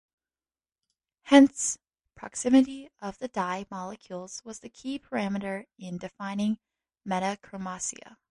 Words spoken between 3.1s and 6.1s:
the dye molecules was the key parameter in